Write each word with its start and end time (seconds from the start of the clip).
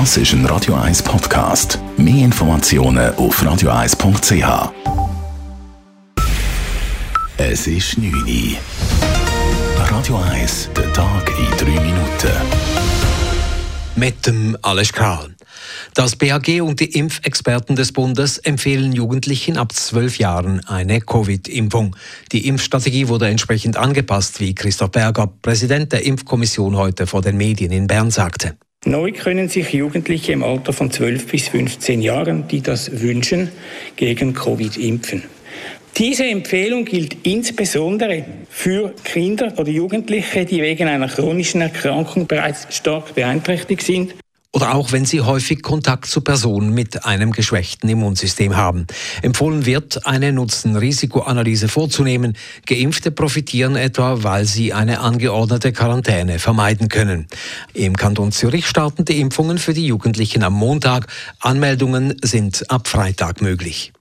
Das 0.00 0.16
ist 0.16 0.32
ein 0.32 0.44
Radio 0.46 0.74
1 0.74 1.04
Podcast. 1.04 1.78
Mehr 1.96 2.24
Informationen 2.24 3.14
auf 3.14 3.40
radio1.ch. 3.40 4.72
Es 7.36 7.68
ist 7.68 7.96
9 7.98 8.12
Uhr. 8.12 8.56
Radio 9.88 10.16
1, 10.16 10.70
der 10.76 10.92
Tag 10.92 11.32
in 11.38 11.76
3 11.76 11.80
Minuten. 11.80 12.32
Mit 13.94 14.26
dem 14.26 14.58
Alles 14.62 14.92
Kral. 14.92 15.32
Das 15.94 16.16
BAG 16.16 16.60
und 16.60 16.80
die 16.80 16.98
Impfexperten 16.98 17.76
des 17.76 17.92
Bundes 17.92 18.38
empfehlen 18.38 18.90
Jugendlichen 18.90 19.56
ab 19.56 19.72
zwölf 19.72 20.18
Jahren 20.18 20.58
eine 20.66 21.02
Covid-Impfung. 21.02 21.94
Die 22.32 22.48
Impfstrategie 22.48 23.06
wurde 23.06 23.28
entsprechend 23.28 23.76
angepasst, 23.76 24.40
wie 24.40 24.56
Christoph 24.56 24.90
Berger, 24.90 25.28
Präsident 25.40 25.92
der 25.92 26.04
Impfkommission, 26.04 26.74
heute 26.76 27.06
vor 27.06 27.22
den 27.22 27.36
Medien 27.36 27.70
in 27.70 27.86
Bern 27.86 28.10
sagte. 28.10 28.56
Neu 28.86 29.12
können 29.12 29.48
sich 29.48 29.72
Jugendliche 29.72 30.32
im 30.32 30.42
Alter 30.42 30.72
von 30.72 30.90
12 30.90 31.26
bis 31.26 31.48
15 31.48 32.02
Jahren, 32.02 32.48
die 32.48 32.60
das 32.60 33.00
wünschen, 33.00 33.48
gegen 33.96 34.34
Covid 34.34 34.76
impfen. 34.76 35.22
Diese 35.96 36.26
Empfehlung 36.26 36.84
gilt 36.84 37.16
insbesondere 37.24 38.24
für 38.50 38.94
Kinder 39.04 39.52
oder 39.56 39.70
Jugendliche, 39.70 40.44
die 40.44 40.60
wegen 40.60 40.88
einer 40.88 41.08
chronischen 41.08 41.60
Erkrankung 41.60 42.26
bereits 42.26 42.66
stark 42.76 43.14
beeinträchtigt 43.14 43.82
sind 43.82 44.14
oder 44.54 44.74
auch 44.74 44.92
wenn 44.92 45.04
sie 45.04 45.20
häufig 45.20 45.62
Kontakt 45.62 46.06
zu 46.06 46.20
Personen 46.20 46.72
mit 46.72 47.04
einem 47.04 47.32
geschwächten 47.32 47.88
Immunsystem 47.88 48.56
haben. 48.56 48.86
Empfohlen 49.20 49.66
wird, 49.66 50.06
eine 50.06 50.32
Nutzen-Risikoanalyse 50.32 51.66
vorzunehmen. 51.66 52.36
Geimpfte 52.64 53.10
profitieren 53.10 53.74
etwa, 53.74 54.22
weil 54.22 54.44
sie 54.44 54.72
eine 54.72 55.00
angeordnete 55.00 55.72
Quarantäne 55.72 56.38
vermeiden 56.38 56.88
können. 56.88 57.26
Im 57.72 57.96
Kanton 57.96 58.30
Zürich 58.30 58.68
starten 58.68 59.04
die 59.04 59.20
Impfungen 59.20 59.58
für 59.58 59.74
die 59.74 59.86
Jugendlichen 59.86 60.44
am 60.44 60.52
Montag. 60.52 61.08
Anmeldungen 61.40 62.14
sind 62.22 62.70
ab 62.70 62.86
Freitag 62.86 63.42
möglich. 63.42 63.93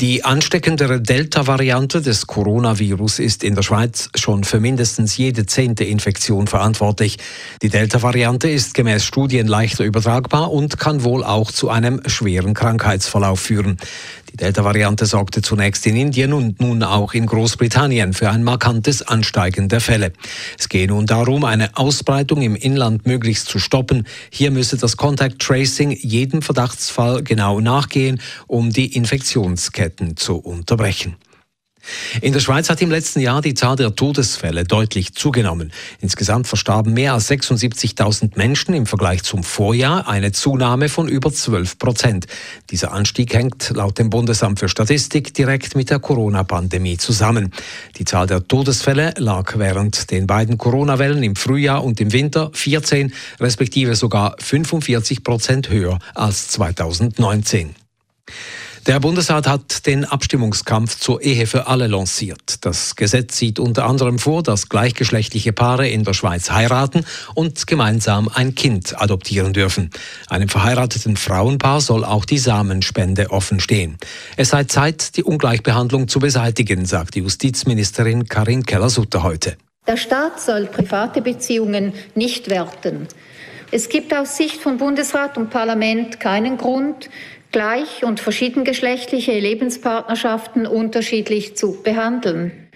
Die 0.00 0.24
ansteckendere 0.24 1.00
Delta-Variante 1.00 2.02
des 2.02 2.26
Coronavirus 2.26 3.18
ist 3.18 3.44
in 3.44 3.54
der 3.54 3.62
Schweiz 3.62 4.10
schon 4.14 4.44
für 4.44 4.60
mindestens 4.60 5.16
jede 5.16 5.46
zehnte 5.46 5.84
Infektion 5.84 6.46
verantwortlich. 6.46 7.18
Die 7.62 7.68
Delta-Variante 7.68 8.48
ist 8.48 8.74
gemäß 8.74 9.04
Studien 9.04 9.46
leichter 9.46 9.84
übertragbar 9.84 10.52
und 10.52 10.78
kann 10.78 11.04
wohl 11.04 11.24
auch 11.24 11.50
zu 11.50 11.70
einem 11.70 12.00
schweren 12.06 12.54
Krankheitsverlauf 12.54 13.40
führen. 13.40 13.78
Die 14.32 14.36
Delta-Variante 14.36 15.06
sorgte 15.06 15.40
zunächst 15.40 15.86
in 15.86 15.96
Indien 15.96 16.34
und 16.34 16.60
nun 16.60 16.82
auch 16.82 17.14
in 17.14 17.24
Großbritannien 17.24 18.12
für 18.12 18.28
ein 18.28 18.44
markantes 18.44 19.00
Ansteigen 19.00 19.68
der 19.68 19.80
Fälle. 19.80 20.12
Es 20.58 20.68
gehe 20.68 20.86
nun 20.86 21.06
darum, 21.06 21.44
eine 21.44 21.76
Ausbreitung 21.76 22.42
im 22.42 22.54
Inland 22.54 23.06
möglichst 23.06 23.46
zu 23.46 23.58
stoppen. 23.58 24.06
Hier 24.30 24.50
müsse 24.50 24.76
das 24.76 24.98
Contact 24.98 25.38
Tracing 25.38 25.92
jedem 25.92 26.42
Verdachtsfall 26.42 27.22
genau 27.22 27.60
nachgehen, 27.60 28.20
um 28.46 28.70
die 28.70 28.94
Infektionsketten 29.58 30.16
zu 30.16 30.36
unterbrechen. 30.36 31.16
In 32.20 32.32
der 32.32 32.40
Schweiz 32.40 32.68
hat 32.68 32.82
im 32.82 32.90
letzten 32.90 33.20
Jahr 33.20 33.40
die 33.40 33.54
Zahl 33.54 33.76
der 33.76 33.94
Todesfälle 33.94 34.64
deutlich 34.64 35.14
zugenommen. 35.14 35.72
Insgesamt 36.00 36.46
verstarben 36.46 36.92
mehr 36.92 37.14
als 37.14 37.30
76.000 37.30 38.32
Menschen 38.36 38.74
im 38.74 38.84
Vergleich 38.84 39.22
zum 39.22 39.42
Vorjahr, 39.42 40.06
eine 40.06 40.32
Zunahme 40.32 40.88
von 40.88 41.08
über 41.08 41.32
12 41.32 41.78
Prozent. 41.78 42.26
Dieser 42.70 42.92
Anstieg 42.92 43.32
hängt 43.32 43.70
laut 43.70 43.98
dem 43.98 44.10
Bundesamt 44.10 44.58
für 44.58 44.68
Statistik 44.68 45.32
direkt 45.32 45.76
mit 45.76 45.88
der 45.88 46.00
Corona-Pandemie 46.00 46.98
zusammen. 46.98 47.52
Die 47.96 48.04
Zahl 48.04 48.26
der 48.26 48.46
Todesfälle 48.46 49.14
lag 49.16 49.56
während 49.56 50.10
den 50.10 50.26
beiden 50.26 50.58
Corona-Wellen 50.58 51.22
im 51.22 51.36
Frühjahr 51.36 51.84
und 51.84 52.00
im 52.00 52.12
Winter 52.12 52.50
14 52.52 53.14
respektive 53.40 53.94
sogar 53.94 54.34
45 54.40 55.24
Prozent 55.24 55.70
höher 55.70 56.00
als 56.14 56.48
2019. 56.48 57.74
Der 58.88 59.00
Bundesrat 59.00 59.46
hat 59.46 59.84
den 59.84 60.06
Abstimmungskampf 60.06 60.98
zur 60.98 61.20
Ehe 61.20 61.46
für 61.46 61.66
alle 61.66 61.88
lanciert. 61.88 62.64
Das 62.64 62.96
Gesetz 62.96 63.36
sieht 63.36 63.58
unter 63.58 63.84
anderem 63.84 64.18
vor, 64.18 64.42
dass 64.42 64.70
gleichgeschlechtliche 64.70 65.52
Paare 65.52 65.86
in 65.86 66.04
der 66.04 66.14
Schweiz 66.14 66.50
heiraten 66.50 67.04
und 67.34 67.66
gemeinsam 67.66 68.30
ein 68.32 68.54
Kind 68.54 68.98
adoptieren 68.98 69.52
dürfen. 69.52 69.90
Einem 70.30 70.48
verheirateten 70.48 71.18
Frauenpaar 71.18 71.82
soll 71.82 72.02
auch 72.02 72.24
die 72.24 72.38
Samenspende 72.38 73.30
offen 73.30 73.60
stehen. 73.60 73.98
Es 74.38 74.48
sei 74.48 74.64
Zeit, 74.64 75.18
die 75.18 75.22
Ungleichbehandlung 75.22 76.08
zu 76.08 76.18
beseitigen, 76.18 76.86
sagt 76.86 77.14
die 77.14 77.20
Justizministerin 77.20 78.26
Karin 78.26 78.64
Keller-Sutter 78.64 79.22
heute. 79.22 79.58
Der 79.86 79.98
Staat 79.98 80.40
soll 80.40 80.64
private 80.64 81.20
Beziehungen 81.20 81.92
nicht 82.14 82.48
werten. 82.48 83.06
Es 83.70 83.90
gibt 83.90 84.14
aus 84.14 84.38
Sicht 84.38 84.62
von 84.62 84.78
Bundesrat 84.78 85.36
und 85.36 85.50
Parlament 85.50 86.20
keinen 86.20 86.56
Grund, 86.56 87.10
gleich- 87.52 88.04
und 88.04 88.20
verschiedengeschlechtliche 88.20 89.38
Lebenspartnerschaften 89.38 90.66
unterschiedlich 90.66 91.56
zu 91.56 91.82
behandeln. 91.82 92.68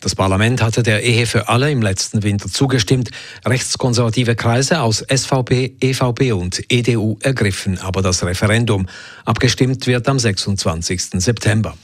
Das 0.00 0.14
Parlament 0.14 0.60
hatte 0.60 0.82
der 0.82 1.02
Ehe 1.02 1.24
für 1.24 1.48
alle 1.48 1.70
im 1.70 1.80
letzten 1.80 2.22
Winter 2.22 2.48
zugestimmt. 2.50 3.10
Rechtskonservative 3.46 4.36
Kreise 4.36 4.80
aus 4.82 4.98
SVP, 4.98 5.76
EVP 5.80 6.32
und 6.32 6.62
EDU 6.70 7.16
ergriffen 7.22 7.78
aber 7.78 8.02
das 8.02 8.22
Referendum. 8.22 8.86
Abgestimmt 9.24 9.86
wird 9.86 10.06
am 10.06 10.18
26. 10.18 11.22
September. 11.22 11.74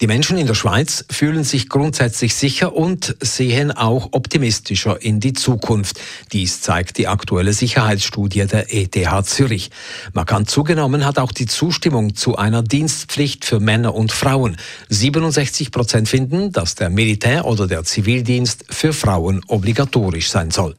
Die 0.00 0.08
Menschen 0.08 0.38
in 0.38 0.48
der 0.48 0.54
Schweiz 0.54 1.04
fühlen 1.08 1.44
sich 1.44 1.68
grundsätzlich 1.68 2.34
sicher 2.34 2.74
und 2.74 3.14
sehen 3.20 3.70
auch 3.70 4.08
optimistischer 4.10 5.00
in 5.00 5.20
die 5.20 5.34
Zukunft. 5.34 6.00
Dies 6.32 6.60
zeigt 6.60 6.98
die 6.98 7.06
aktuelle 7.06 7.52
Sicherheitsstudie 7.52 8.44
der 8.46 8.74
ETH 8.74 9.26
Zürich. 9.26 9.70
Markant 10.12 10.50
zugenommen 10.50 11.06
hat 11.06 11.20
auch 11.20 11.30
die 11.30 11.46
Zustimmung 11.46 12.16
zu 12.16 12.36
einer 12.36 12.62
Dienstpflicht 12.62 13.44
für 13.44 13.60
Männer 13.60 13.94
und 13.94 14.10
Frauen. 14.10 14.56
67 14.88 15.70
Prozent 15.70 16.08
finden, 16.08 16.50
dass 16.50 16.74
der 16.74 16.90
Militär- 16.90 17.44
oder 17.44 17.68
der 17.68 17.84
Zivildienst 17.84 18.64
für 18.70 18.92
Frauen 18.92 19.42
obligatorisch 19.46 20.28
sein 20.28 20.50
soll. 20.50 20.74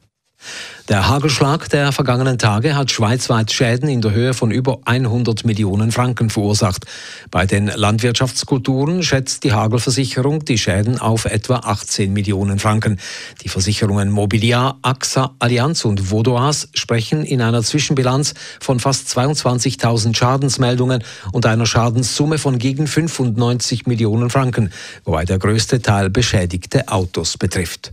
Der 0.88 1.08
Hagelschlag 1.08 1.68
der 1.70 1.90
vergangenen 1.90 2.38
Tage 2.38 2.76
hat 2.76 2.92
schweizweit 2.92 3.50
Schäden 3.50 3.88
in 3.88 4.02
der 4.02 4.12
Höhe 4.12 4.34
von 4.34 4.52
über 4.52 4.78
100 4.84 5.44
Millionen 5.44 5.90
Franken 5.90 6.30
verursacht. 6.30 6.84
Bei 7.32 7.44
den 7.44 7.66
Landwirtschaftskulturen 7.66 9.02
schätzt 9.02 9.42
die 9.42 9.52
Hagelversicherung 9.52 10.44
die 10.44 10.58
Schäden 10.58 11.00
auf 11.00 11.24
etwa 11.24 11.56
18 11.56 12.12
Millionen 12.12 12.60
Franken. 12.60 13.00
Die 13.42 13.48
Versicherungen 13.48 14.10
Mobiliar, 14.10 14.78
AXA, 14.82 15.34
Allianz 15.40 15.84
und 15.84 16.12
Vodoas 16.12 16.68
sprechen 16.74 17.24
in 17.24 17.42
einer 17.42 17.64
Zwischenbilanz 17.64 18.34
von 18.60 18.78
fast 18.78 19.08
22.000 19.08 20.14
Schadensmeldungen 20.14 21.02
und 21.32 21.46
einer 21.46 21.66
Schadenssumme 21.66 22.38
von 22.38 22.58
gegen 22.58 22.86
95 22.86 23.86
Millionen 23.86 24.30
Franken, 24.30 24.70
wobei 25.04 25.24
der 25.24 25.40
größte 25.40 25.82
Teil 25.82 26.10
beschädigte 26.10 26.86
Autos 26.86 27.36
betrifft. 27.36 27.90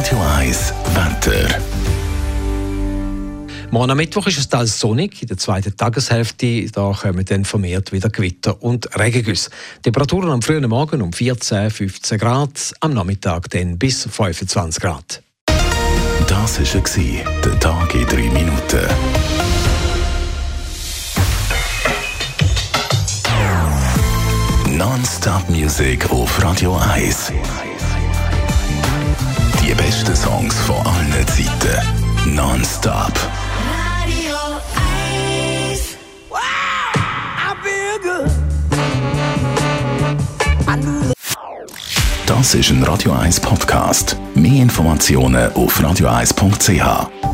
Radio 0.00 0.18
1 0.38 0.72
Wetter. 0.94 1.60
Morgen 3.70 3.90
am 3.90 3.98
Mittwoch 3.98 4.26
ist 4.28 4.38
es 4.38 4.48
teils 4.48 4.80
sonnig. 4.80 5.20
In 5.20 5.28
der 5.28 5.36
zweiten 5.36 5.76
Tageshälfte 5.76 6.64
da 6.70 6.96
kommen 6.98 7.22
dann 7.22 7.44
vermehrt 7.44 7.92
wieder 7.92 8.08
Gewitter 8.08 8.62
und 8.62 8.98
Regengüsse. 8.98 9.50
Temperaturen 9.82 10.30
am 10.30 10.40
frühen 10.40 10.66
Morgen 10.70 11.02
um 11.02 11.12
14, 11.12 11.70
15 11.70 12.18
Grad, 12.18 12.72
am 12.80 12.94
Nachmittag 12.94 13.50
dann 13.50 13.76
bis 13.76 14.08
25 14.10 14.82
Grad. 14.82 15.22
Das 16.26 16.58
war 16.58 17.20
der 17.44 17.60
Tag 17.60 17.94
in 17.94 18.06
drei 18.06 18.30
Minuten. 18.30 18.86
Non-Stop 24.78 25.50
Music 25.50 26.10
auf 26.10 26.42
Radio 26.42 26.74
1. 26.74 27.32
Die 29.62 29.74
besten 29.74 30.16
Songs 30.16 30.54
von 30.60 30.76
allen 30.86 31.26
Zeiten. 31.26 32.34
Non-stop. 32.34 33.12
Radio 34.02 34.36
1. 35.70 35.96
Wow, 36.28 36.38
I 37.36 37.54
feel 37.62 37.98
good. 38.02 38.30
Das 42.26 42.54
ist 42.54 42.70
ein 42.70 42.82
Radio 42.84 43.12
1 43.12 43.40
Podcast. 43.40 44.16
Mehr 44.34 44.62
Informationen 44.62 45.52
auf 45.52 45.78
radio1.ch. 45.80 47.29